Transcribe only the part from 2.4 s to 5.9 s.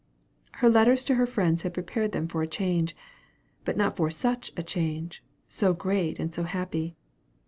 a change, but not for such a change so